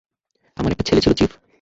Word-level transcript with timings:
আমার 0.57 0.71
একটা 0.71 0.85
ছেলে 0.87 1.01
ছিল, 1.01 1.13
চিফ। 1.13 1.31